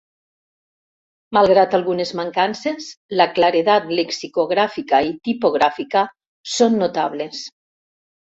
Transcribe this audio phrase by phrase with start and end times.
[1.37, 2.87] Malgrat algunes mancances,
[3.19, 6.03] la claredat lexicogràfica i tipogràfica
[6.57, 7.45] són notables.